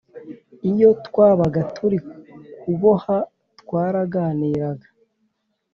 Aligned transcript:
iyo 0.69 0.89
twabaga 1.07 1.61
turi 1.75 1.97
kuboha 2.61 3.17
twaraganiraga. 3.59 4.87